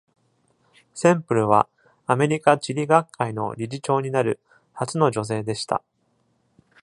[0.95, 1.69] センプルは、
[2.07, 4.39] アメリカ地理学会の理事長になる
[4.73, 5.83] 初の女性でした。